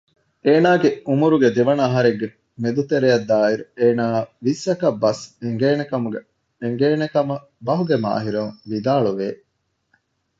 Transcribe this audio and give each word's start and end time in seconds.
އޭނާގެ 0.45 0.89
އުމުރުގެ 1.07 1.49
ދެވަނަ 1.55 1.83
އަހަރުގެ 1.87 2.27
މެދުތެރެއަށް 2.61 3.27
ދާއިރު 3.29 3.63
އޭނާއަށް 3.79 4.31
ވިއްސަކަށް 4.43 4.99
ބަސް 5.03 5.23
އެނގޭނެ 6.63 7.05
ކަމަށް 7.13 7.45
ބަހުގެ 7.67 7.97
މާހިރުން 8.05 8.53
ވިދާޅުވެ 8.69 9.29